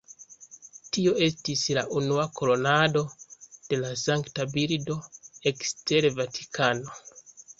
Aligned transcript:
Tio 0.95 1.11
estis 1.25 1.65
la 1.77 1.81
unua 1.99 2.23
kronado 2.39 3.03
de 3.73 3.79
la 3.83 3.91
sankta 4.05 4.47
bildo 4.55 4.97
ekster 5.53 6.09
Vatikano. 6.21 6.99